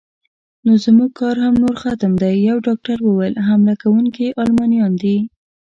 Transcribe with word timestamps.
نو 0.65 0.71
زموږ 0.85 1.11
کار 1.19 1.35
هم 1.45 1.53
نور 1.63 1.75
ختم 1.83 2.11
دی، 2.21 2.33
یو 2.49 2.57
ډاکټر 2.67 2.97
وویل: 3.03 3.35
حمله 3.47 3.73
کوونکي 3.83 4.27
المانیان 4.43 4.93
دي. 5.03 5.17